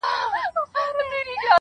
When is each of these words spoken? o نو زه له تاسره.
o 0.03 0.07
نو 0.07 0.63
زه 0.71 0.81
له 0.97 1.03
تاسره. 1.13 1.47